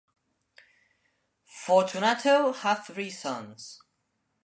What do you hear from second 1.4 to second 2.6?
Fortunato